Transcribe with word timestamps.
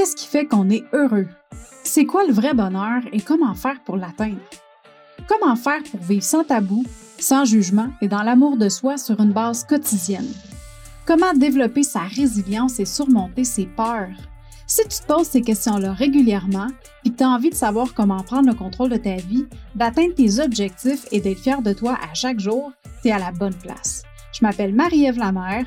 Qu'est-ce 0.00 0.16
qui 0.16 0.28
fait 0.28 0.46
qu'on 0.46 0.70
est 0.70 0.84
heureux? 0.94 1.28
C'est 1.84 2.06
quoi 2.06 2.24
le 2.24 2.32
vrai 2.32 2.54
bonheur 2.54 3.02
et 3.12 3.20
comment 3.20 3.52
faire 3.52 3.84
pour 3.84 3.98
l'atteindre? 3.98 4.40
Comment 5.28 5.56
faire 5.56 5.82
pour 5.90 6.00
vivre 6.00 6.22
sans 6.22 6.42
tabou, 6.42 6.86
sans 7.18 7.44
jugement 7.44 7.90
et 8.00 8.08
dans 8.08 8.22
l'amour 8.22 8.56
de 8.56 8.70
soi 8.70 8.96
sur 8.96 9.20
une 9.20 9.34
base 9.34 9.62
quotidienne? 9.62 10.32
Comment 11.04 11.34
développer 11.34 11.82
sa 11.82 12.00
résilience 12.00 12.80
et 12.80 12.86
surmonter 12.86 13.44
ses 13.44 13.66
peurs? 13.66 14.08
Si 14.66 14.80
tu 14.84 15.00
te 15.00 15.06
poses 15.06 15.28
ces 15.28 15.42
questions-là 15.42 15.92
régulièrement 15.92 16.68
et 17.04 17.10
que 17.10 17.16
tu 17.16 17.24
as 17.24 17.28
envie 17.28 17.50
de 17.50 17.54
savoir 17.54 17.92
comment 17.92 18.22
prendre 18.22 18.48
le 18.48 18.54
contrôle 18.54 18.88
de 18.88 18.96
ta 18.96 19.16
vie, 19.16 19.44
d'atteindre 19.74 20.14
tes 20.14 20.40
objectifs 20.40 21.04
et 21.12 21.20
d'être 21.20 21.40
fier 21.40 21.60
de 21.60 21.74
toi 21.74 21.98
à 22.10 22.14
chaque 22.14 22.40
jour, 22.40 22.72
tu 23.02 23.08
es 23.08 23.12
à 23.12 23.18
la 23.18 23.32
bonne 23.32 23.52
place. 23.52 24.02
Je 24.32 24.46
m'appelle 24.46 24.74
Marie-Ève 24.74 25.18
Lamère, 25.18 25.66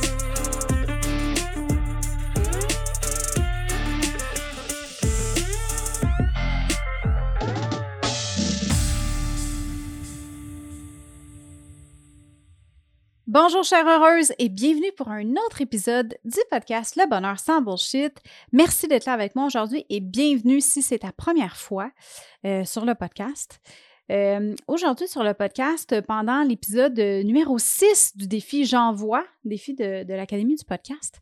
Bonjour 13.33 13.63
chère 13.63 13.87
heureuse 13.87 14.33
et 14.39 14.49
bienvenue 14.49 14.91
pour 14.97 15.07
un 15.07 15.25
autre 15.45 15.61
épisode 15.61 16.17
du 16.25 16.39
podcast 16.49 16.97
Le 16.97 17.07
bonheur 17.07 17.39
sans 17.39 17.61
bullshit. 17.61 18.11
Merci 18.51 18.89
d'être 18.89 19.05
là 19.05 19.13
avec 19.13 19.37
moi 19.37 19.45
aujourd'hui 19.45 19.85
et 19.87 20.01
bienvenue 20.01 20.59
si 20.59 20.81
c'est 20.81 20.99
ta 20.99 21.13
première 21.13 21.55
fois 21.55 21.93
euh, 22.45 22.65
sur 22.65 22.83
le 22.83 22.93
podcast. 22.93 23.61
Euh, 24.11 24.53
aujourd'hui 24.67 25.07
sur 25.07 25.23
le 25.23 25.33
podcast, 25.33 26.01
pendant 26.01 26.43
l'épisode 26.43 26.99
numéro 26.99 27.57
6 27.57 28.17
du 28.17 28.27
défi 28.27 28.65
J'envoie, 28.65 29.23
défi 29.45 29.75
de, 29.75 30.03
l'Académie 30.09 30.57
du 30.57 30.65
podcast, 30.65 31.21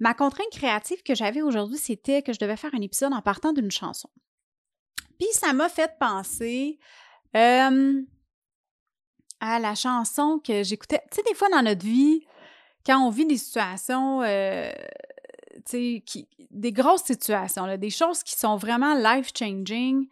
ma 0.00 0.14
contrainte 0.14 0.48
créative 0.50 1.02
que 1.02 1.14
j'avais 1.14 1.42
aujourd'hui, 1.42 1.76
c'était 1.76 2.22
que 2.22 2.32
je 2.32 2.38
devais 2.38 2.56
faire 2.56 2.74
un 2.74 2.80
épisode 2.80 3.12
en 3.12 3.20
partant 3.20 3.52
d'une 3.52 3.70
chanson. 3.70 4.08
Puis 5.18 5.28
ça 5.32 5.52
m'a 5.52 5.68
fait 5.68 5.92
penser... 6.00 6.78
Euh, 7.36 8.00
à 9.44 9.58
la 9.58 9.74
chanson 9.74 10.40
que 10.42 10.62
j'écoutais. 10.62 11.02
Tu 11.10 11.16
sais, 11.16 11.22
des 11.28 11.34
fois 11.34 11.48
dans 11.50 11.62
notre 11.62 11.84
vie, 11.84 12.22
quand 12.86 12.98
on 12.98 13.10
vit 13.10 13.26
des 13.26 13.36
situations, 13.36 14.22
euh, 14.22 14.72
tu 15.66 16.02
sais, 16.02 16.26
des 16.50 16.72
grosses 16.72 17.04
situations, 17.04 17.66
là, 17.66 17.76
des 17.76 17.90
choses 17.90 18.22
qui 18.22 18.36
sont 18.36 18.56
vraiment 18.56 18.94
life-changing, 18.94 20.06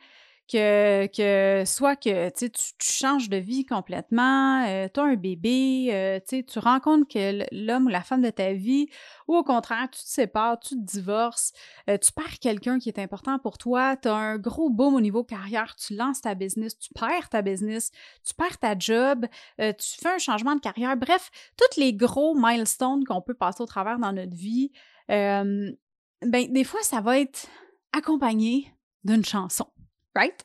que, 0.53 1.63
soit 1.65 1.97
que 1.97 2.29
tu, 2.31 2.51
tu 2.51 2.69
changes 2.79 3.29
de 3.29 3.37
vie 3.37 3.65
complètement, 3.65 4.65
euh, 4.67 4.89
tu 4.93 5.01
as 5.01 5.05
un 5.05 5.15
bébé, 5.15 5.89
euh, 5.93 6.21
tu 6.29 6.59
rencontres 6.59 7.09
que 7.09 7.45
l'homme 7.53 7.87
ou 7.87 7.89
la 7.89 8.03
femme 8.03 8.21
de 8.21 8.31
ta 8.31 8.53
vie, 8.53 8.89
ou 9.29 9.37
au 9.37 9.43
contraire, 9.43 9.89
tu 9.91 10.03
te 10.03 10.09
sépares, 10.09 10.61
tu 10.61 10.75
te 10.75 10.81
divorces, 10.81 11.53
euh, 11.89 11.97
tu 11.97 12.13
perds 12.13 12.39
quelqu'un 12.41 12.79
qui 12.79 12.89
est 12.89 12.99
important 12.99 13.39
pour 13.39 13.57
toi, 13.57 13.97
tu 13.97 14.09
as 14.09 14.15
un 14.15 14.39
gros 14.39 14.69
boom 14.69 14.95
au 14.95 15.01
niveau 15.01 15.25
carrière, 15.25 15.75
tu 15.77 15.95
lances 15.95 16.21
ta 16.21 16.35
business, 16.35 16.79
tu 16.79 16.91
perds 16.95 17.31
ta 17.31 17.43
business, 17.43 17.91
tu 18.25 18.35
perds 18.35 18.59
ta 18.59 18.79
job, 18.79 19.27
tu 19.59 20.01
fais 20.01 20.11
un 20.11 20.19
changement 20.19 20.55
de 20.55 20.61
carrière, 20.61 20.97
bref, 20.97 21.31
tous 21.57 21.81
les 21.81 21.95
gros 21.95 22.35
milestones 22.35 23.05
qu'on 23.05 23.23
peut 23.23 23.35
passer 23.35 23.63
au 23.63 23.67
travers 23.67 23.99
dans 23.99 24.13
notre 24.13 24.37
vie, 24.37 24.71
ben, 25.09 25.75
des 26.23 26.65
fois, 26.65 26.83
ça 26.83 27.01
va 27.01 27.19
être 27.19 27.47
accompagné 27.93 28.73
d'une 29.05 29.25
chanson 29.25 29.67
right? 30.15 30.45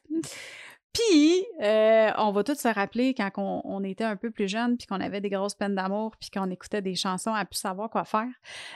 Puis, 0.93 1.45
euh, 1.61 2.11
on 2.17 2.31
va 2.31 2.43
tous 2.43 2.55
se 2.55 2.67
rappeler 2.67 3.13
quand 3.13 3.29
on, 3.37 3.83
était 3.83 4.03
un 4.03 4.15
peu 4.15 4.31
plus 4.31 4.47
jeune, 4.47 4.77
puis 4.77 4.87
qu'on 4.87 4.99
avait 4.99 5.21
des 5.21 5.29
grosses 5.29 5.53
peines 5.53 5.75
d'amour, 5.75 6.15
puis 6.19 6.31
qu'on 6.31 6.49
écoutait 6.49 6.81
des 6.81 6.95
chansons 6.95 7.33
à 7.33 7.45
plus 7.45 7.59
savoir 7.59 7.89
quoi 7.91 8.03
faire. 8.03 8.29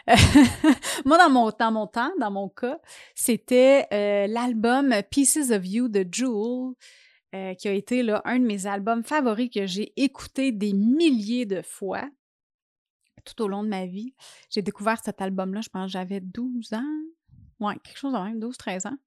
Moi, 1.05 1.17
dans 1.17 1.31
mon, 1.31 1.51
temps, 1.51 2.11
dans 2.19 2.31
mon 2.31 2.47
cas, 2.47 2.79
c'était 3.15 3.87
euh, 3.91 4.27
l'album 4.27 4.93
Pieces 5.09 5.49
of 5.49 5.65
You 5.65 5.87
de 5.87 6.05
Jewel, 6.11 6.75
euh, 7.33 7.55
qui 7.55 7.67
a 7.67 7.71
été 7.71 8.03
là, 8.03 8.21
un 8.25 8.37
de 8.37 8.45
mes 8.45 8.67
albums 8.67 9.03
favoris 9.03 9.49
que 9.49 9.65
j'ai 9.65 9.91
écouté 9.95 10.51
des 10.51 10.73
milliers 10.73 11.47
de 11.47 11.63
fois 11.63 12.07
tout 13.25 13.41
au 13.43 13.47
long 13.47 13.63
de 13.63 13.69
ma 13.69 13.85
vie. 13.85 14.13
J'ai 14.49 14.61
découvert 14.61 14.99
cet 15.03 15.21
album-là, 15.21 15.61
je 15.61 15.69
pense 15.69 15.91
j'avais 15.91 16.19
12 16.19 16.73
ans. 16.73 17.01
Ouais, 17.59 17.75
quelque 17.83 17.97
chose 17.97 18.13
de 18.13 18.17
même, 18.17 18.39
12-13 18.39 18.87
ans. 18.87 18.97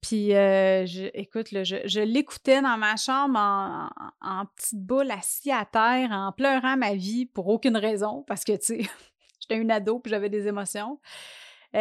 Puis, 0.00 0.34
euh, 0.34 0.86
je, 0.86 1.10
écoute, 1.12 1.48
je, 1.50 2.00
l'écoutais 2.00 2.62
dans 2.62 2.78
ma 2.78 2.96
chambre 2.96 3.38
en, 3.38 4.46
petite 4.56 4.80
boule, 4.80 5.10
assis 5.10 5.50
à 5.50 5.64
terre, 5.64 6.10
en 6.10 6.32
pleurant 6.32 6.76
ma 6.76 6.94
vie 6.94 7.26
pour 7.26 7.48
aucune 7.48 7.76
raison, 7.76 8.24
parce 8.26 8.44
que, 8.44 8.52
tu 8.52 8.64
sais, 8.64 8.80
j'étais 9.40 9.60
une 9.60 9.70
ado, 9.70 9.98
puis 9.98 10.10
j'avais 10.10 10.30
des 10.30 10.48
émotions. 10.48 10.98
puis, 11.72 11.80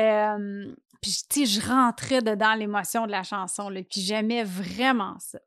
tu 1.29 1.45
sais, 1.45 1.45
je 1.45 1.65
rentrais 1.65 2.21
dedans 2.21 2.55
l'émotion 2.55 3.05
de 3.05 3.11
la 3.11 3.23
chanson, 3.23 3.69
là, 3.69 3.81
puis 3.83 4.01
j'aimais 4.01 4.43
vraiment 4.43 5.17
ça. 5.19 5.39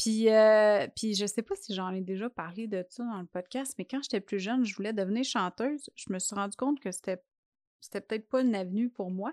Puis, 0.00 0.30
euh, 0.30 0.86
puis 0.96 1.14
je 1.14 1.26
sais 1.26 1.42
pas 1.42 1.54
si 1.56 1.74
j'en 1.74 1.92
ai 1.92 2.00
déjà 2.00 2.30
parlé 2.30 2.66
de 2.66 2.82
ça 2.88 3.04
dans 3.04 3.20
le 3.20 3.26
podcast, 3.26 3.74
mais 3.76 3.84
quand 3.84 4.02
j'étais 4.02 4.20
plus 4.20 4.38
jeune, 4.38 4.64
je 4.64 4.74
voulais 4.74 4.94
devenir 4.94 5.24
chanteuse. 5.24 5.90
Je 5.94 6.10
me 6.10 6.18
suis 6.18 6.34
rendu 6.34 6.56
compte 6.56 6.80
que 6.80 6.90
c'était 6.90 7.22
c'était 7.80 8.00
peut-être 8.00 8.28
pas 8.28 8.42
une 8.42 8.54
avenue 8.54 8.90
pour 8.90 9.10
moi. 9.10 9.32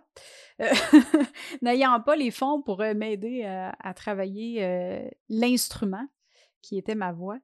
Euh, 0.61 0.69
n'ayant 1.61 1.99
pas 2.01 2.15
les 2.15 2.31
fonds 2.31 2.61
pour 2.61 2.81
euh, 2.81 2.93
m'aider 2.93 3.43
à, 3.43 3.93
travailler 3.93 4.63
euh, 4.63 5.07
l'instrument 5.29 6.07
qui 6.61 6.77
était 6.77 6.95
ma 6.95 7.11
voix, 7.11 7.37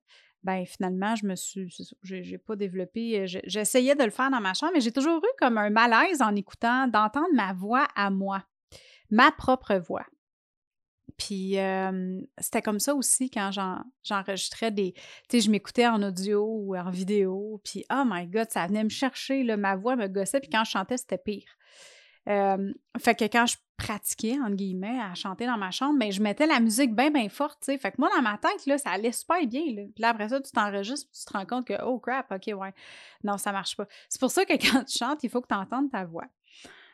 ben 0.43 0.65
finalement, 0.65 1.15
je 1.15 1.25
me 1.25 1.35
suis. 1.35 1.73
J'ai 2.01 2.37
pas 2.37 2.55
développé. 2.55 3.25
J'essayais 3.45 3.95
de 3.95 4.03
le 4.03 4.09
faire 4.09 4.29
dans 4.29 4.41
ma 4.41 4.53
chambre, 4.53 4.73
mais 4.73 4.81
j'ai 4.81 4.91
toujours 4.91 5.19
eu 5.23 5.37
comme 5.39 5.57
un 5.57 5.69
malaise 5.69 6.21
en 6.21 6.35
écoutant, 6.35 6.87
d'entendre 6.87 7.33
ma 7.33 7.53
voix 7.53 7.87
à 7.95 8.09
moi, 8.09 8.43
ma 9.09 9.31
propre 9.31 9.75
voix. 9.75 10.05
Puis 11.17 11.57
c'était 12.39 12.61
comme 12.61 12.79
ça 12.79 12.95
aussi 12.95 13.29
quand 13.29 13.51
j'enregistrais 14.03 14.71
des. 14.71 14.93
Tu 14.93 15.01
sais, 15.31 15.39
je 15.41 15.51
m'écoutais 15.51 15.87
en 15.87 16.01
audio 16.03 16.45
ou 16.45 16.75
en 16.75 16.89
vidéo, 16.89 17.61
puis 17.63 17.85
oh 17.91 18.03
my 18.05 18.27
God, 18.27 18.49
ça 18.49 18.67
venait 18.67 18.83
me 18.83 18.89
chercher, 18.89 19.43
ma 19.55 19.75
voix 19.75 19.95
me 19.95 20.07
gossait, 20.07 20.39
puis 20.39 20.49
quand 20.49 20.63
je 20.63 20.71
chantais, 20.71 20.97
c'était 20.97 21.17
pire. 21.17 21.57
fait 22.25 23.15
que 23.15 23.25
quand 23.25 23.45
je 23.45 23.57
pratiquais, 23.77 24.37
entre 24.39 24.55
guillemets, 24.55 24.99
à 24.99 25.13
chanter 25.13 25.45
dans 25.45 25.57
ma 25.57 25.71
chambre, 25.71 25.99
ben, 25.99 26.11
je 26.11 26.21
mettais 26.21 26.45
la 26.45 26.59
musique 26.59 26.95
bien, 26.95 27.11
bien 27.11 27.27
forte, 27.29 27.59
tu 27.59 27.65
sais. 27.65 27.77
Fait 27.77 27.91
que 27.91 27.97
moi, 27.99 28.09
dans 28.15 28.21
ma 28.21 28.37
tête, 28.37 28.65
là, 28.65 28.77
ça 28.77 28.91
allait 28.91 29.11
super 29.11 29.45
bien, 29.45 29.63
là. 29.75 29.81
Puis 29.93 30.01
là, 30.01 30.09
après 30.09 30.29
ça, 30.29 30.39
tu 30.39 30.51
t'enregistres, 30.51 31.09
tu 31.11 31.25
te 31.25 31.33
rends 31.33 31.45
compte 31.45 31.67
que, 31.67 31.73
oh 31.83 31.99
crap, 31.99 32.31
OK, 32.31 32.53
ouais, 32.55 32.73
non, 33.23 33.37
ça 33.37 33.51
marche 33.51 33.75
pas. 33.75 33.87
C'est 34.09 34.19
pour 34.19 34.31
ça 34.31 34.45
que 34.45 34.53
quand 34.71 34.83
tu 34.83 34.97
chantes, 34.97 35.23
il 35.23 35.29
faut 35.29 35.41
que 35.41 35.47
tu 35.47 35.55
entendes 35.55 35.91
ta 35.91 36.05
voix. 36.05 36.27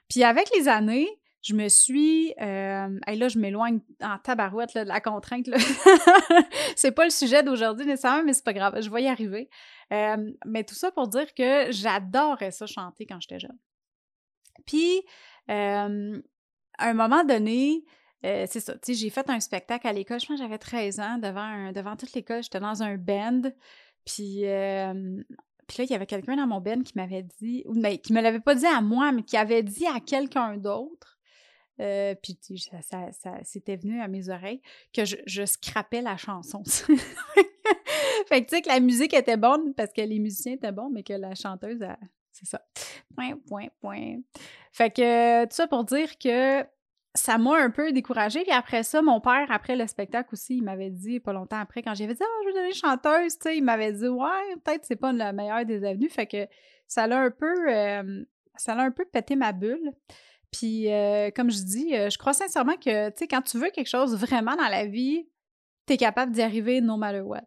Puis 0.10 0.24
avec 0.24 0.50
les 0.58 0.68
années, 0.68 1.08
je 1.42 1.54
me 1.54 1.70
suis. 1.70 2.34
Euh, 2.42 3.00
là, 3.08 3.28
je 3.28 3.40
m'éloigne 3.40 3.80
en 4.02 4.18
tabarouette 4.18 4.76
de 4.76 4.82
la 4.82 5.00
contrainte. 5.00 5.50
c'est 6.76 6.92
pas 6.92 7.06
le 7.06 7.12
sujet 7.12 7.44
d'aujourd'hui 7.44 7.86
nécessairement, 7.86 8.24
mais 8.24 8.34
c'est 8.34 8.44
pas 8.44 8.54
grave. 8.54 8.82
Je 8.82 8.90
vais 8.90 9.04
y 9.04 9.08
arriver. 9.08 9.50
Euh, 9.94 10.32
mais 10.46 10.64
tout 10.64 10.76
ça 10.76 10.92
pour 10.92 11.08
dire 11.08 11.34
que 11.34 11.72
j'adorais 11.72 12.52
ça 12.52 12.66
chanter 12.66 13.06
quand 13.06 13.20
j'étais 13.22 13.40
jeune. 13.40 13.58
Puis, 14.66 15.02
euh, 15.50 16.22
à 16.78 16.90
un 16.90 16.94
moment 16.94 17.24
donné, 17.24 17.86
euh, 18.26 18.46
c'est 18.50 18.60
ça, 18.60 18.74
tu 18.74 18.94
sais, 18.94 18.94
j'ai 18.94 19.10
fait 19.10 19.30
un 19.30 19.40
spectacle 19.40 19.88
à 19.88 19.94
l'école. 19.94 20.20
Je 20.20 20.28
pense 20.28 20.38
que 20.38 20.44
j'avais 20.44 20.58
13 20.58 21.00
ans 21.00 21.18
devant, 21.18 21.72
devant 21.72 21.96
toute 21.96 22.14
l'école. 22.14 22.44
J'étais 22.44 22.60
dans 22.60 22.84
un 22.84 22.98
band. 22.98 23.44
Puis, 24.06 24.44
puis 24.44 25.78
là, 25.78 25.84
il 25.86 25.90
y 25.90 25.94
avait 25.94 26.06
quelqu'un 26.06 26.36
dans 26.36 26.48
mon 26.48 26.60
band 26.60 26.82
qui 26.82 26.94
m'avait 26.96 27.24
dit, 27.24 27.64
mais 27.74 28.00
qui 28.00 28.12
me 28.12 28.22
l'avait 28.22 28.42
pas 28.42 28.56
dit 28.56 28.66
à 28.66 28.82
moi, 28.82 29.14
mais 29.14 29.24
qui 29.24 29.38
avait 29.38 29.64
dit 29.64 29.88
à 29.88 30.02
quelqu'un 30.02 30.58
d'autre 30.58 31.19
euh, 31.80 32.16
puis 32.16 32.38
ça, 32.82 33.10
c'était 33.44 33.78
venu 33.78 34.02
à 34.02 34.08
mes 34.08 34.30
oreilles 34.30 34.62
que 34.94 35.06
je, 35.06 35.18
je 35.26 35.46
scrapais 35.46 36.02
la 36.02 36.18
chanson. 36.18 36.64
fait 38.28 38.42
que 38.42 38.50
tu 38.50 38.56
sais 38.56 38.62
que 38.62 38.70
la 38.70 38.80
musique 38.80 39.14
était 39.14 39.38
bonne 39.38 39.74
parce 39.74 39.94
que 39.94 40.02
les 40.02 40.20
musiciens 40.20 40.54
étaient 40.54 40.72
bons, 40.72 40.90
mais 40.90 41.04
que 41.04 41.14
la 41.14 41.36
chanteuse, 41.36 41.80
c'est 42.32 42.46
ça. 42.46 42.62
Point, 43.16 43.38
point, 43.48 43.68
point. 43.82 44.18
Fait 44.72 44.90
que 44.90 45.44
tout 45.46 45.56
ça 45.56 45.68
pour 45.68 45.84
dire 45.84 46.18
que 46.18 46.66
ça 47.16 47.38
m'a 47.38 47.58
un 47.58 47.70
peu 47.70 47.92
découragée. 47.92 48.44
Puis 48.44 48.52
après 48.52 48.84
ça, 48.84 49.02
mon 49.02 49.20
père, 49.20 49.48
après 49.52 49.76
le 49.76 49.88
spectacle 49.88 50.30
aussi, 50.34 50.58
il 50.58 50.64
m'avait 50.64 50.90
dit, 50.90 51.20
pas 51.20 51.34
longtemps 51.34 51.60
après, 51.60 51.82
quand 51.82 51.94
j'avais 51.94 52.14
dit, 52.14 52.24
ah, 52.24 52.42
je 52.44 52.48
veux 52.48 52.54
devenir 52.54 52.76
chanteuse, 52.76 53.38
tu 53.38 53.44
sais, 53.44 53.58
il 53.58 53.64
m'avait 53.64 53.94
dit, 53.94 54.08
ouais, 54.08 54.56
peut-être 54.64 54.86
c'est 54.86 54.96
pas 54.96 55.12
la 55.12 55.34
meilleure 55.34 55.66
des 55.66 55.84
avenues. 55.84 56.10
Fait 56.10 56.28
que 56.28 56.48
ça 56.88 57.04
un 57.04 57.32
peu, 57.32 57.70
euh, 57.70 58.24
ça 58.56 58.76
l'a 58.76 58.84
un 58.84 58.92
peu 58.92 59.06
pété 59.06 59.36
ma 59.36 59.52
bulle. 59.52 59.92
Puis, 60.52 60.92
euh, 60.92 61.30
comme 61.36 61.52
je 61.52 61.62
dis, 61.62 61.96
euh, 61.96 62.10
je 62.10 62.18
crois 62.18 62.34
sincèrement 62.34 62.76
que, 62.76 63.10
tu 63.10 63.18
sais, 63.18 63.28
quand 63.28 63.42
tu 63.42 63.58
veux 63.58 63.70
quelque 63.70 63.88
chose 63.88 64.16
vraiment 64.16 64.56
dans 64.56 64.68
la 64.68 64.86
vie, 64.86 65.28
tu 65.88 65.94
es 65.94 65.98
capable 65.98 66.32
d'y 66.32 66.42
arriver 66.42 66.82
no 66.82 66.98
matter 66.98 67.22
what. 67.22 67.44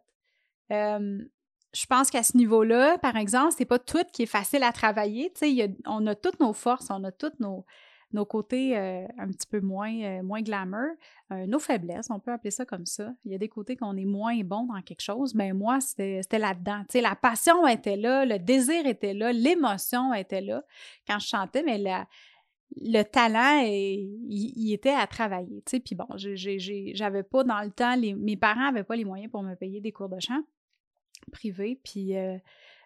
je 0.69 1.85
pense 1.87 2.09
qu'à 2.09 2.23
ce 2.23 2.37
niveau-là, 2.37 2.97
par 2.99 3.15
exemple, 3.17 3.53
c'est 3.57 3.65
pas 3.65 3.79
tout 3.79 4.05
qui 4.13 4.23
est 4.23 4.27
facile 4.27 4.63
à 4.63 4.71
travailler. 4.71 5.31
Tu 5.33 5.55
sais, 5.55 5.75
on 5.85 6.05
a 6.07 6.15
toutes 6.15 6.39
nos 6.39 6.53
forces, 6.53 6.89
on 6.91 7.03
a 7.03 7.11
toutes 7.11 7.39
nos, 7.39 7.65
nos 8.13 8.25
côtés 8.25 8.77
euh, 8.77 9.05
un 9.17 9.27
petit 9.27 9.47
peu 9.47 9.59
moins, 9.59 9.93
euh, 10.01 10.23
moins 10.23 10.41
glamour, 10.41 10.95
euh, 11.31 11.45
nos 11.47 11.59
faiblesses, 11.59 12.07
on 12.09 12.19
peut 12.19 12.31
appeler 12.31 12.51
ça 12.51 12.65
comme 12.65 12.85
ça. 12.85 13.11
Il 13.25 13.31
y 13.31 13.35
a 13.35 13.37
des 13.37 13.49
côtés 13.49 13.75
qu'on 13.75 13.97
est 13.97 14.05
moins 14.05 14.39
bon 14.43 14.65
dans 14.65 14.81
quelque 14.81 15.01
chose, 15.01 15.33
mais 15.35 15.51
moi, 15.51 15.79
c'était 15.81 16.21
là-dedans. 16.31 16.81
Tu 16.81 16.93
sais, 16.93 17.01
la 17.01 17.15
passion 17.15 17.67
était 17.67 17.97
là, 17.97 18.25
le 18.25 18.39
désir 18.39 18.85
était 18.85 19.13
là, 19.13 19.33
l'émotion 19.33 20.13
était 20.13 20.41
là 20.41 20.63
quand 21.07 21.19
je 21.19 21.27
chantais, 21.27 21.63
mais 21.63 21.81
le 22.81 23.03
talent, 23.03 23.61
il, 23.65 24.73
était 24.73 24.93
à 24.93 25.07
travailler. 25.07 25.63
Puis 25.65 25.95
bon, 25.95 26.07
j'avais 26.15 27.23
pas 27.23 27.43
dans 27.43 27.61
le 27.61 27.71
temps, 27.71 27.97
mes 27.97 28.37
parents 28.37 28.71
n'avaient 28.71 28.83
pas 28.83 28.95
les 28.95 29.05
moyens 29.05 29.31
pour 29.31 29.43
me 29.43 29.55
payer 29.55 29.81
des 29.81 29.91
cours 29.91 30.09
de 30.09 30.19
chant 30.19 30.41
privés, 31.31 31.79
puis 31.83 32.13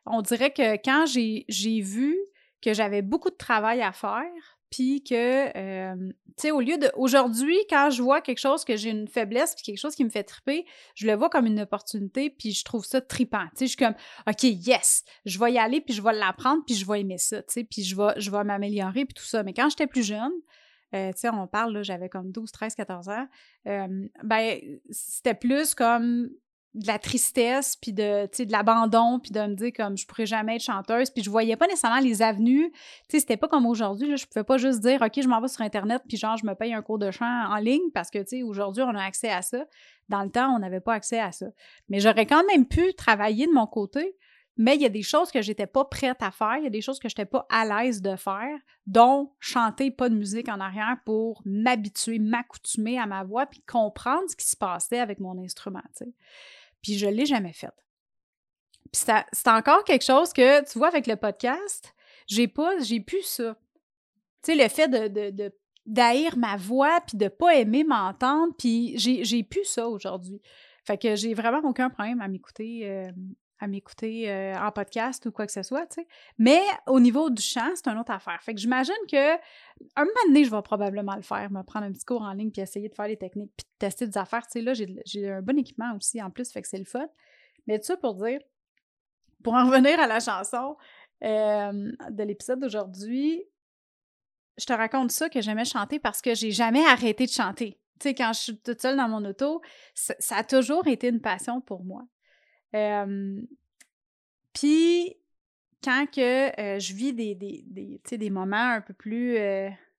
on 0.05 0.21
dirait 0.21 0.51
que 0.51 0.75
quand 0.75 1.05
j'ai 1.05 1.81
vu 1.81 2.17
que 2.61 2.73
j'avais 2.73 3.01
beaucoup 3.01 3.29
de 3.29 3.35
travail 3.35 3.81
à 3.81 3.91
faire, 3.91 4.56
puis 4.69 5.03
que, 5.03 5.95
tu 5.95 6.13
sais, 6.37 6.51
au 6.51 6.59
lieu 6.59 6.77
de. 6.77 6.91
Aujourd'hui, 6.95 7.57
quand 7.69 7.89
je 7.89 8.01
vois 8.03 8.21
quelque 8.21 8.39
chose 8.39 8.63
que 8.65 8.75
j'ai 8.75 8.89
une 8.89 9.07
faiblesse, 9.07 9.55
puis 9.55 9.63
quelque 9.63 9.79
chose 9.79 9.95
qui 9.95 10.03
me 10.03 10.09
fait 10.09 10.23
triper, 10.23 10.65
je 10.95 11.07
le 11.07 11.13
vois 11.13 11.29
comme 11.29 11.45
une 11.45 11.61
opportunité, 11.61 12.29
puis 12.29 12.51
je 12.51 12.63
trouve 12.63 12.85
ça 12.85 13.01
tripant. 13.01 13.45
Tu 13.51 13.59
sais, 13.59 13.65
je 13.65 13.69
suis 13.69 13.77
comme, 13.77 13.95
OK, 14.27 14.43
yes, 14.43 15.03
je 15.25 15.39
vais 15.39 15.53
y 15.53 15.57
aller, 15.57 15.81
puis 15.81 15.93
je 15.93 16.01
vais 16.01 16.13
l'apprendre, 16.13 16.63
puis 16.65 16.75
je 16.75 16.85
vais 16.85 17.01
aimer 17.01 17.17
ça, 17.17 17.41
tu 17.43 17.53
sais, 17.53 17.63
puis 17.63 17.83
je 17.83 17.95
vais, 17.95 18.19
je 18.19 18.29
vais 18.29 18.43
m'améliorer, 18.43 19.05
puis 19.05 19.13
tout 19.13 19.23
ça. 19.23 19.43
Mais 19.43 19.53
quand 19.53 19.69
j'étais 19.69 19.87
plus 19.87 20.03
jeune, 20.03 20.33
tu 20.93 20.99
sais, 21.15 21.29
on 21.29 21.47
parle, 21.47 21.73
là, 21.73 21.83
j'avais 21.83 22.09
comme 22.09 22.31
12, 22.31 22.51
13, 22.51 22.75
14 22.75 23.09
ans, 23.09 23.27
ben, 23.65 24.59
c'était 24.89 25.33
plus 25.33 25.75
comme 25.75 26.29
de 26.73 26.87
la 26.87 26.99
tristesse, 26.99 27.75
puis 27.75 27.93
de, 27.93 28.25
de 28.25 28.51
l'abandon, 28.51 29.19
puis 29.19 29.31
de 29.31 29.39
me 29.39 29.55
dire 29.55 29.71
comme 29.75 29.97
je 29.97 30.05
pourrais 30.05 30.25
jamais 30.25 30.57
être 30.57 30.63
chanteuse, 30.63 31.09
puis 31.09 31.23
je 31.23 31.29
voyais 31.29 31.55
pas 31.55 31.65
nécessairement 31.65 31.99
les 31.99 32.21
avenues. 32.21 32.71
Tu 32.71 32.79
sais, 33.09 33.19
c'était 33.19 33.37
pas 33.37 33.47
comme 33.47 33.65
aujourd'hui, 33.65 34.15
je 34.15 34.27
pouvais 34.27 34.43
pas 34.43 34.57
juste 34.57 34.81
dire 34.81 35.01
OK, 35.01 35.19
je 35.21 35.27
m'en 35.27 35.41
vais 35.41 35.47
sur 35.47 35.61
internet 35.61 36.03
puis 36.07 36.17
genre 36.17 36.37
je 36.37 36.45
me 36.45 36.53
paye 36.53 36.73
un 36.73 36.81
cours 36.81 36.99
de 36.99 37.09
chant 37.11 37.25
en 37.25 37.57
ligne 37.57 37.89
parce 37.93 38.11
que 38.11 38.19
tu 38.19 38.43
aujourd'hui 38.43 38.83
on 38.83 38.95
a 38.95 39.03
accès 39.03 39.29
à 39.29 39.41
ça. 39.41 39.65
Dans 40.09 40.23
le 40.23 40.29
temps, 40.29 40.55
on 40.55 40.59
n'avait 40.59 40.79
pas 40.79 40.93
accès 40.93 41.19
à 41.19 41.31
ça. 41.31 41.47
Mais 41.89 41.99
j'aurais 41.99 42.25
quand 42.25 42.43
même 42.45 42.65
pu 42.65 42.93
travailler 42.93 43.45
de 43.45 43.51
mon 43.51 43.67
côté, 43.67 44.15
mais 44.57 44.75
il 44.75 44.81
y 44.81 44.86
a 44.86 44.89
des 44.89 45.04
choses 45.04 45.31
que 45.31 45.42
j'étais 45.42 45.68
pas 45.68 45.86
prête 45.86 46.21
à 46.21 46.31
faire, 46.31 46.57
il 46.57 46.63
y 46.63 46.68
a 46.68 46.71
des 46.71 46.81
choses 46.81 47.00
que 47.00 47.07
j'étais 47.07 47.25
pas 47.25 47.45
à 47.50 47.65
l'aise 47.65 48.01
de 48.01 48.15
faire, 48.15 48.57
dont 48.88 49.31
chanter 49.39 49.92
pas 49.92 50.09
de 50.09 50.15
musique 50.15 50.50
en 50.50 50.59
arrière 50.59 50.98
pour 51.06 51.42
m'habituer, 51.45 52.18
m'accoutumer 52.18 52.98
à 52.98 53.06
ma 53.06 53.24
voix 53.24 53.45
puis 53.45 53.62
comprendre 53.62 54.24
ce 54.30 54.36
qui 54.36 54.48
se 54.48 54.57
passait 54.57 55.00
avec 55.00 55.19
mon 55.19 55.38
instrument. 55.38 55.83
Puis 56.81 56.98
je 56.98 57.07
l'ai 57.07 57.25
jamais 57.25 57.54
faite. 57.54 57.75
Puis 58.92 59.04
c'est 59.31 59.50
encore 59.50 59.83
quelque 59.83 60.06
chose 60.06 60.33
que, 60.33 60.65
tu 60.69 60.80
vois, 60.80 60.88
avec 60.88 61.07
le 61.07 61.18
podcast, 61.18 61.94
j'ai 62.25 62.48
pas, 62.48 62.80
j'ai 62.80 63.00
plus 63.00 63.24
ça. 63.24 63.56
Tu 64.44 64.54
sais, 64.54 64.63
le 64.63 64.69
fait 64.69 64.88
de, 64.88 65.54
d'haïr 65.86 66.38
ma 66.38 66.57
voix, 66.57 67.00
puis 67.01 67.18
de 67.18 67.27
pas 67.27 67.56
aimer 67.56 67.83
m'entendre, 67.83 68.54
puis 68.57 68.98
j'ai, 68.98 69.24
j'ai 69.24 69.44
plus 69.44 69.65
ça 69.65 69.88
aujourd'hui. 69.88 70.42
Fait 70.83 70.98
que 70.98 71.15
j'ai 71.15 71.33
vraiment 71.33 71.59
aucun 71.63 71.89
problème 71.89 72.21
à 72.21 72.27
m'écouter, 72.27 72.89
euh, 72.89 73.12
à 73.59 73.68
m'écouter 73.68 74.30
euh, 74.30 74.56
en 74.56 74.71
podcast 74.71 75.25
ou 75.25 75.31
quoi 75.31 75.45
que 75.45 75.51
ce 75.51 75.63
soit, 75.63 75.86
tu 75.88 76.01
sais. 76.01 76.07
Mais 76.38 76.62
au 76.86 77.00
niveau 77.00 77.30
du 77.30 77.42
chant, 77.42 77.71
c'est 77.75 77.88
une 77.88 77.98
autre 77.98 78.12
affaire. 78.12 78.42
Fait 78.42 78.54
que 78.54 78.59
j'imagine 78.59 78.95
que 79.12 79.36
un 79.36 80.06
moment 80.06 80.12
donné, 80.27 80.44
je 80.44 80.51
vais 80.51 80.62
probablement 80.62 81.15
le 81.15 81.21
faire, 81.21 81.51
me 81.51 81.63
prendre 81.63 81.86
un 81.86 81.92
petit 81.92 82.06
cours 82.06 82.21
en 82.21 82.33
ligne 82.33 82.51
puis 82.51 82.62
essayer 82.62 82.89
de 82.89 82.95
faire 82.95 83.07
les 83.07 83.18
techniques 83.18 83.51
puis 83.57 83.65
de 83.65 83.77
tester 83.80 84.07
des 84.07 84.18
affaires. 84.18 84.45
Tu 84.48 84.59
sais, 84.59 84.62
là, 84.62 84.74
j'ai 85.06 85.30
un 85.30 85.42
bon 85.42 85.57
équipement 85.57 85.95
aussi 85.95 86.21
en 86.21 86.30
plus, 86.30 86.51
fait 86.51 86.62
que 86.62 86.68
c'est 86.68 86.77
le 86.77 86.86
fun. 86.86 87.07
Mais 87.65 87.80
tout 87.80 87.86
ça 87.86 87.98
pour 87.98 88.15
dire, 88.15 88.39
pour 89.44 89.54
en 89.54 89.65
revenir 89.65 90.00
à 90.00 90.07
la 90.07 90.19
chanson 90.19 90.77
euh, 91.24 91.92
de 92.09 92.24
l'épisode 92.24 92.59
d'aujourd'hui, 92.59 93.44
je 94.57 94.65
te 94.65 94.74
raconte 94.74 95.12
ça 95.12 95.30
que 95.30 95.42
j'aimais 95.42 95.65
chanter 95.65 96.00
parce 96.00 96.21
que 96.21 96.33
j'ai 96.33 96.51
jamais 96.51 96.86
arrêté 96.86 97.25
de 97.25 97.31
chanter. 97.31 97.80
Tu 98.00 98.09
sais, 98.09 98.15
quand 98.15 98.31
je 98.33 98.39
suis 98.39 98.57
toute 98.59 98.81
seule 98.81 98.98
dans 98.98 99.07
mon 99.07 99.24
auto, 99.25 99.62
ça 99.94 100.38
a 100.38 100.44
toujours 100.44 100.88
été 100.88 101.07
une 101.07 101.21
passion 101.21 101.62
pour 101.62 101.83
moi. 101.83 102.04
Puis, 104.53 105.15
quand 105.83 106.05
que 106.11 106.51
je 106.79 106.93
vis 106.93 107.13
des, 107.13 107.35
des, 107.35 107.63
des, 107.65 108.17
des, 108.17 108.29
moments 108.29 108.57
un 108.71 108.81
peu 108.81 108.93
plus 108.93 109.37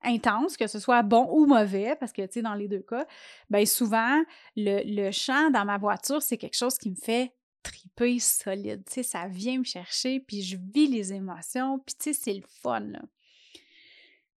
intenses, 0.03 0.57
que 0.57 0.67
ce 0.67 0.79
soit 0.79 1.03
bon 1.03 1.27
ou 1.31 1.47
mauvais, 1.47 1.97
parce 1.99 2.13
que, 2.13 2.27
tu 2.27 2.43
dans 2.43 2.55
les 2.55 2.69
deux 2.69 2.83
cas, 2.83 3.07
bien 3.51 3.65
souvent, 3.65 4.23
le, 4.57 4.83
le 4.85 5.11
chant 5.11 5.51
dans 5.51 5.65
ma 5.65 5.79
voiture, 5.79 6.23
c'est 6.23 6.37
quelque 6.37 6.57
chose 6.57 6.79
qui 6.79 6.91
me 6.91 6.97
fait 6.97 7.33
triper 7.63 8.19
solide. 8.19 8.85
Tu 8.87 8.95
sais, 8.95 9.03
ça 9.03 9.27
vient 9.27 9.59
me 9.59 9.65
chercher, 9.65 10.21
puis 10.21 10.43
je 10.43 10.57
vis 10.57 10.87
les 10.87 11.13
émotions, 11.13 11.79
puis 11.81 11.95
tu 11.99 12.15
c'est 12.15 12.35
le 12.35 12.45
fun. 12.63 12.93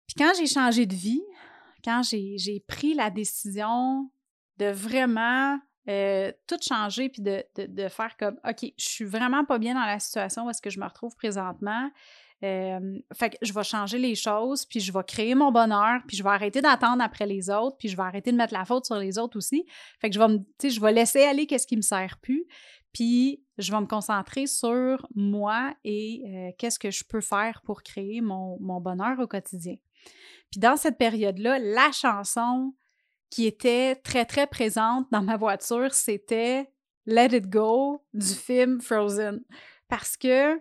Puis 0.08 0.16
quand 0.18 0.32
j'ai 0.38 0.48
changé 0.48 0.86
de 0.86 0.96
vie, 0.96 1.24
quand 1.84 2.02
j'ai 2.04 2.64
pris 2.68 2.94
la 2.94 3.10
décision 3.10 4.12
de 4.58 4.66
vraiment 4.66 5.60
euh, 5.90 6.32
tout 6.48 6.58
changer 6.62 7.10
puis 7.10 7.22
de, 7.22 7.88
faire 7.90 8.16
comme 8.18 8.40
OK, 8.48 8.72
je 8.78 8.86
suis 8.86 9.06
vraiment 9.06 9.46
pas 9.46 9.58
bien 9.58 9.74
dans 9.74 9.86
la 9.86 10.00
situation 10.00 10.46
où 10.46 10.50
est-ce 10.50 10.62
que 10.62 10.70
je 10.70 10.80
me 10.80 10.86
retrouve 10.86 11.16
présentement. 11.16 11.90
Euh, 12.44 13.00
fait 13.14 13.32
que 13.32 13.38
je 13.42 13.54
vais 13.54 13.64
changer 13.64 14.00
les 14.00 14.16
choses, 14.16 14.66
puis 14.66 14.80
je 14.80 14.92
vais 14.92 15.04
créer 15.04 15.36
mon 15.36 15.52
bonheur, 15.52 16.02
puis 16.08 16.18
je 16.18 16.24
vais 16.24 16.30
arrêter 16.30 16.62
d'attendre 16.62 17.04
après 17.04 17.28
les 17.28 17.50
autres, 17.52 17.78
puis 17.78 17.88
je 17.88 17.96
vais 17.96 18.04
arrêter 18.04 18.32
de 18.32 18.38
mettre 18.38 18.54
la 18.54 18.66
faute 18.66 18.86
sur 18.86 18.96
les 18.96 19.20
autres 19.20 19.38
aussi. 19.38 19.66
Fait 20.00 20.10
que 20.10 20.16
je 20.16 20.20
vais 20.20 20.28
me, 20.28 20.40
je 20.64 20.82
vais 20.82 20.92
laisser 20.92 21.24
aller 21.24 21.46
qu'est-ce 21.46 21.68
qui 21.68 21.78
me 21.78 21.82
sert 21.82 22.18
plus, 22.20 22.48
puis 22.94 23.44
je 23.58 23.72
vais 23.72 23.80
me 23.80 23.86
concentrer 23.86 24.48
sur 24.48 25.08
moi 25.16 25.74
et 25.84 26.24
euh, 26.26 26.52
qu'est-ce 26.58 26.80
que 26.80 26.90
je 26.90 27.04
peux 27.04 27.22
faire 27.22 27.62
pour 27.64 27.84
créer 27.84 28.22
mon, 28.22 28.58
mon 28.60 28.82
bonheur 28.82 29.20
au 29.20 29.28
quotidien. 29.28 29.76
Puis 30.50 30.60
dans 30.60 30.78
cette 30.78 30.98
période-là, 30.98 31.60
la 31.60 31.92
chanson, 31.92 32.74
qui 33.32 33.48
était 33.48 33.96
très, 33.96 34.26
très 34.26 34.46
présente 34.46 35.08
dans 35.10 35.24
ma 35.24 35.38
voiture, 35.38 35.94
c'était 35.94 36.70
Let 37.08 37.36
It 37.36 37.50
Go 37.50 38.04
du 38.14 38.28
film 38.28 38.82
Frozen. 38.82 39.42
Parce 39.88 40.18
que, 40.18 40.56
euh, 40.56 40.60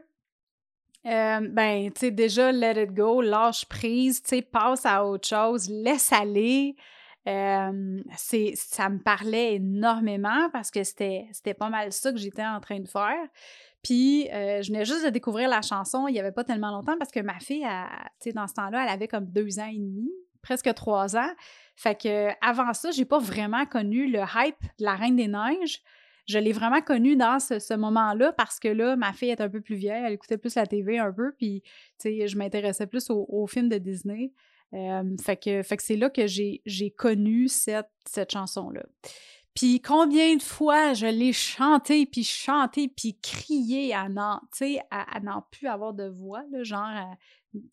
ben, 1.04 1.92
tu 1.92 2.00
sais, 2.00 2.10
déjà, 2.12 2.52
Let 2.52 2.82
It 2.82 2.94
Go, 2.94 3.20
lâche 3.20 3.66
prise, 3.66 4.22
tu 4.22 4.28
sais, 4.28 4.42
passe 4.42 4.86
à 4.86 5.04
autre 5.04 5.28
chose, 5.28 5.68
laisse 5.68 6.12
aller. 6.12 6.76
Euh, 7.28 8.02
ça 8.16 8.88
me 8.88 8.98
parlait 9.02 9.56
énormément 9.56 10.48
parce 10.52 10.70
que 10.70 10.82
c'était 10.84 11.54
pas 11.58 11.68
mal 11.68 11.92
ça 11.92 12.12
que 12.12 12.18
j'étais 12.18 12.46
en 12.46 12.60
train 12.60 12.80
de 12.80 12.88
faire. 12.88 13.26
Puis, 13.82 14.30
euh, 14.32 14.62
je 14.62 14.72
venais 14.72 14.84
juste 14.84 15.04
de 15.04 15.10
découvrir 15.10 15.48
la 15.48 15.60
chanson 15.60 16.06
il 16.06 16.12
n'y 16.12 16.20
avait 16.20 16.32
pas 16.32 16.44
tellement 16.44 16.70
longtemps 16.70 16.96
parce 16.98 17.10
que 17.10 17.20
ma 17.20 17.38
fille, 17.40 17.66
tu 18.20 18.30
sais, 18.30 18.32
dans 18.32 18.46
ce 18.46 18.54
temps-là, 18.54 18.84
elle 18.84 18.92
avait 18.92 19.08
comme 19.08 19.26
deux 19.26 19.58
ans 19.58 19.68
et 19.70 19.78
demi, 19.78 20.10
presque 20.42 20.72
trois 20.74 21.16
ans. 21.16 21.30
Fait 21.76 22.00
que 22.00 22.28
avant 22.40 22.72
ça, 22.74 22.90
j'ai 22.90 23.04
pas 23.04 23.18
vraiment 23.18 23.64
connu 23.66 24.10
le 24.10 24.20
hype 24.20 24.60
de 24.78 24.84
la 24.84 24.94
Reine 24.94 25.16
des 25.16 25.28
Neiges. 25.28 25.82
Je 26.26 26.38
l'ai 26.38 26.52
vraiment 26.52 26.80
connu 26.80 27.16
dans 27.16 27.40
ce, 27.40 27.74
moment-là 27.74 28.32
parce 28.32 28.60
que 28.60 28.68
là, 28.68 28.94
ma 28.96 29.12
fille 29.12 29.30
est 29.30 29.40
un 29.40 29.48
peu 29.48 29.60
plus 29.60 29.74
vieille, 29.74 30.04
elle 30.06 30.12
écoutait 30.12 30.38
plus 30.38 30.54
la 30.54 30.66
TV 30.66 30.98
un 30.98 31.12
peu, 31.12 31.32
puis 31.36 31.62
je 32.04 32.36
m'intéressais 32.36 32.86
plus 32.86 33.10
aux, 33.10 33.46
films 33.46 33.68
de 33.68 33.78
Disney. 33.78 34.32
Euh, 34.72 35.16
fait 35.20 35.36
que, 35.36 35.62
fait 35.64 35.76
que 35.76 35.82
c'est 35.82 35.96
là 35.96 36.10
que 36.10 36.26
j'ai 36.26 36.94
connu 36.96 37.48
cette, 37.48 37.90
cette 38.04 38.30
chanson-là. 38.32 38.84
Puis 39.54 39.80
combien 39.80 40.36
de 40.36 40.42
fois 40.42 40.94
je 40.94 41.06
l'ai 41.06 41.32
chanté, 41.32 42.06
puis 42.06 42.24
chanté, 42.24 42.88
puis 42.88 43.18
crié 43.20 43.94
à 43.94 44.08
n'en, 44.08 44.40
à, 44.90 45.18
à 45.18 45.40
plus 45.50 45.66
avoir 45.66 45.92
de 45.92 46.08
voix, 46.08 46.42
là, 46.50 46.62
genre 46.62 47.16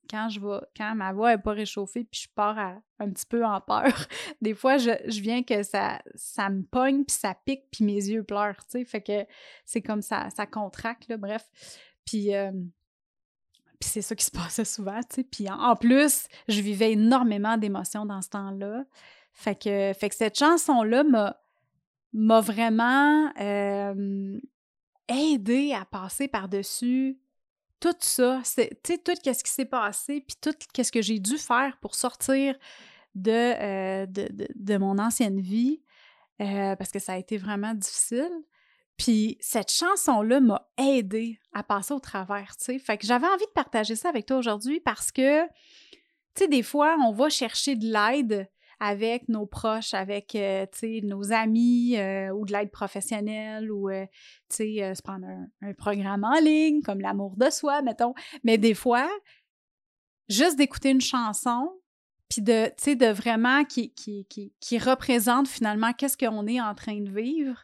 quand 0.10 0.30
je 0.30 0.40
vois 0.40 0.66
quand 0.76 0.96
ma 0.96 1.14
voix 1.14 1.36
n'est 1.36 1.42
pas 1.42 1.52
réchauffée, 1.52 2.04
puis 2.04 2.22
je 2.24 2.28
pars 2.34 2.58
un 3.00 3.10
petit 3.12 3.26
peu 3.26 3.46
en 3.46 3.62
peur. 3.62 3.94
Des 4.42 4.54
fois, 4.54 4.78
je, 4.78 5.22
viens 5.22 5.44
que 5.44 5.64
ça, 5.64 6.02
ça 6.16 6.50
me 6.50 6.64
pogne, 6.64 7.06
puis 7.06 7.16
ça 7.16 7.36
pique, 7.46 7.66
puis 7.72 7.84
mes 7.84 7.94
yeux 7.94 8.24
pleurent, 8.24 8.58
tu 8.66 8.80
sais. 8.80 8.86
Fait 8.86 9.02
que 9.02 9.26
c'est 9.66 9.82
comme 9.82 10.02
ça, 10.02 10.30
ça 10.30 10.46
contracte, 10.46 11.14
bref. 11.14 11.46
Puis, 12.06 12.34
euh, 12.34 12.52
puis 13.80 13.90
c'est 13.90 14.02
ça 14.02 14.16
qui 14.16 14.26
se 14.26 14.32
passait 14.44 14.66
souvent, 14.66 15.00
tu 15.02 15.16
sais. 15.16 15.24
Puis 15.24 15.50
en, 15.50 15.76
plus, 15.76 16.28
je 16.48 16.62
vivais 16.62 16.94
énormément 16.94 17.58
d'émotions 17.58 18.06
dans 18.06 18.22
ce 18.22 18.30
temps-là. 18.30 18.86
Fait 19.32 19.56
que, 19.56 19.94
fait 19.94 20.10
que 20.10 20.16
cette 20.16 20.38
chanson-là 20.40 21.04
m'a, 21.04 21.38
m'a 22.14 22.42
vraiment 22.42 23.32
aidé 25.08 25.74
à 25.74 25.86
passer 25.86 26.28
par-dessus 26.28 27.20
tout 27.80 27.96
ça, 28.00 28.42
tu 28.44 28.52
sais, 28.52 28.98
tout 28.98 29.14
ce 29.24 29.44
qui 29.44 29.52
s'est 29.52 29.66
passé, 29.66 30.22
puis 30.22 30.36
tout 30.42 30.54
ce 30.84 30.92
que 30.92 31.02
j'ai 31.02 31.20
dû 31.20 31.38
faire 31.38 31.78
pour 31.80 31.96
sortir 31.96 32.56
de, 33.16 34.78
mon 34.78 34.98
ancienne 34.98 35.40
vie, 35.40 35.82
parce 36.38 36.92
que 36.92 37.00
ça 37.00 37.14
a 37.14 37.18
été 37.18 37.38
vraiment 37.38 37.74
difficile. 37.74 38.32
Puis 38.98 39.38
cette 39.40 39.72
chanson-là 39.72 40.40
m'a 40.40 40.68
aidé 40.78 41.40
à 41.54 41.62
passer 41.62 41.94
au 41.94 42.00
travers, 42.00 42.58
tu 42.58 42.66
sais. 42.66 42.80
Fait 42.80 42.98
que 42.98 43.06
j'avais 43.06 43.28
envie 43.28 43.46
de 43.46 43.52
partager 43.52 43.96
ça 43.96 44.10
avec 44.10 44.26
toi 44.26 44.38
aujourd'hui 44.38 44.80
parce 44.80 45.12
que, 45.12 45.46
tu 45.46 46.00
sais, 46.34 46.48
des 46.48 46.64
fois, 46.64 46.98
on 47.06 47.12
va 47.12 47.30
chercher 47.30 47.76
de 47.76 47.86
l'aide 47.86 48.50
avec 48.80 49.28
nos 49.28 49.46
proches, 49.46 49.94
avec 49.94 50.36
euh, 50.36 50.66
nos 51.04 51.32
amis 51.32 51.98
euh, 51.98 52.30
ou 52.30 52.46
de 52.46 52.54
l'aide 52.54 52.72
professionnelle 52.72 53.72
ou 53.72 53.90
euh, 53.90 54.06
se 54.50 55.02
prendre 55.02 55.28
un, 55.62 55.74
programme 55.74 56.24
en 56.24 56.40
ligne 56.40 56.82
comme 56.82 57.02
l'amour 57.02 57.36
de 57.38 57.50
soi, 57.50 57.82
mettons. 57.82 58.14
Mais 58.44 58.58
des 58.58 58.74
fois, 58.74 59.10
juste 60.30 60.58
d'écouter 60.58 60.92
une 60.92 61.02
chanson, 61.02 61.72
puis 62.30 62.42
de, 62.42 63.12
vraiment 63.12 63.64
qui, 63.64 63.94
qui, 63.96 64.80
représente 64.80 65.48
finalement 65.48 65.94
qu'est-ce 65.94 66.18
qu'on 66.18 66.46
est 66.46 66.62
en 66.62 66.76
train 66.76 67.00
de 67.00 67.10
vivre, 67.10 67.64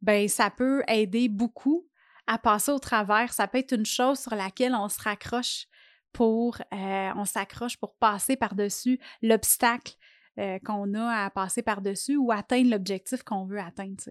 ben 0.00 0.28
ça 0.28 0.50
peut 0.50 0.82
aider 0.88 1.28
beaucoup 1.28 1.86
à 2.26 2.38
passer 2.38 2.70
au 2.70 2.78
travers. 2.78 3.32
Ça 3.32 3.46
peut 3.48 3.58
être 3.58 3.72
une 3.72 3.86
chose 3.86 4.18
sur 4.18 4.34
laquelle 4.34 4.74
on 4.74 4.88
se 4.88 5.00
raccroche 5.00 5.66
pour, 6.12 6.56
on 6.72 7.24
s'accroche 7.26 7.76
pour 7.76 7.96
passer 7.96 8.36
par-dessus 8.36 8.98
l'obstacle 9.20 9.94
euh, 10.38 10.58
qu'on 10.64 10.94
a 10.94 11.24
à 11.24 11.30
passer 11.30 11.62
par-dessus 11.62 12.16
ou 12.16 12.32
atteindre 12.32 12.70
l'objectif 12.70 13.22
qu'on 13.22 13.44
veut 13.44 13.60
atteindre. 13.60 14.04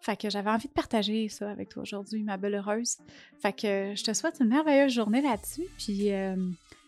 Fait 0.00 0.16
que 0.20 0.28
j'avais 0.28 0.50
envie 0.50 0.68
de 0.68 0.72
partager 0.72 1.28
ça 1.28 1.50
avec 1.50 1.70
toi 1.70 1.82
aujourd'hui, 1.82 2.22
ma 2.24 2.36
belle 2.36 2.56
heureuse. 2.56 2.98
Fait 3.40 3.52
que 3.54 3.94
je 3.94 4.04
te 4.04 4.12
souhaite 4.12 4.36
une 4.40 4.48
merveilleuse 4.48 4.92
journée 4.92 5.22
là-dessus. 5.22 5.66
Puis 5.78 6.12
euh, 6.12 6.36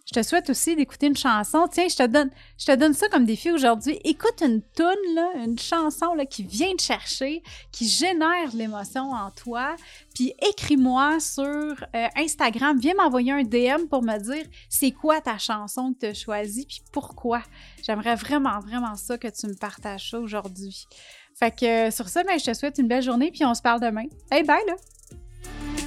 je 0.07 0.21
te 0.21 0.23
souhaite 0.23 0.49
aussi 0.51 0.77
d'écouter 0.77 1.09
une 1.09 1.17
chanson. 1.17 1.67
Tiens, 1.71 1.89
je 1.89 1.97
te 1.97 2.07
donne, 2.07 2.31
je 2.59 2.67
te 2.67 2.75
donne 2.77 2.95
ça 2.95 3.09
comme 3.09 3.25
défi 3.25 3.51
aujourd'hui. 3.51 3.99
Écoute 4.05 4.41
une 4.41 4.63
tune, 4.75 5.15
là, 5.15 5.33
une 5.45 5.59
chanson 5.59 6.15
là, 6.15 6.25
qui 6.25 6.45
vient 6.45 6.75
te 6.77 6.83
chercher, 6.83 7.43
qui 7.73 7.89
génère 7.89 8.55
l'émotion 8.55 9.11
en 9.11 9.33
toi. 9.33 9.75
Puis 10.15 10.33
écris-moi 10.49 11.19
sur 11.19 11.45
euh, 11.45 12.07
Instagram. 12.17 12.79
Viens 12.79 12.95
m'envoyer 12.95 13.33
un 13.33 13.43
DM 13.43 13.89
pour 13.91 14.05
me 14.05 14.17
dire 14.19 14.45
c'est 14.69 14.93
quoi 14.93 15.21
ta 15.21 15.39
chanson 15.39 15.93
que 15.93 15.99
tu 15.99 16.07
as 16.07 16.15
choisie, 16.15 16.67
puis 16.67 16.83
pourquoi. 16.93 17.43
J'aimerais 17.83 18.15
vraiment, 18.15 18.61
vraiment 18.61 18.95
ça 18.95 19.19
que 19.19 19.29
tu 19.29 19.49
me 19.49 19.55
partages 19.55 20.11
ça 20.11 20.21
aujourd'hui. 20.21 20.87
Fait 21.35 21.51
que 21.51 21.91
sur 21.91 22.09
ça, 22.09 22.23
ben, 22.23 22.39
je 22.39 22.45
te 22.45 22.55
souhaite 22.55 22.79
une 22.79 22.89
belle 22.89 23.03
journée, 23.03 23.33
puis 23.33 23.45
on 23.45 23.55
se 23.55 23.61
parle 23.61 23.81
demain. 23.81 24.07
Hey, 24.31 24.45
bye 24.45 24.65
là! 24.69 25.86